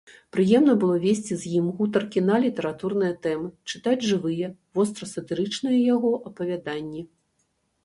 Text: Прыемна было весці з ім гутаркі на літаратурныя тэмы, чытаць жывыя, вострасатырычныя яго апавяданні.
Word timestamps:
Прыемна 0.35 0.73
было 0.83 0.93
весці 1.03 1.33
з 1.41 1.51
ім 1.59 1.67
гутаркі 1.81 2.23
на 2.29 2.39
літаратурныя 2.45 3.13
тэмы, 3.27 3.53
чытаць 3.73 4.07
жывыя, 4.13 4.47
вострасатырычныя 4.81 5.77
яго 5.95 6.09
апавяданні. 6.33 7.09